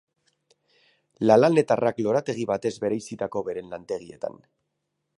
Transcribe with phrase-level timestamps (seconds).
[1.25, 4.43] Lalannetarrak lorategi batez bereizitako beren lantegietan.